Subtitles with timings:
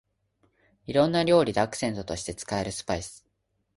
[0.87, 3.23] いろんな料理でアクセントとして使えるスパイス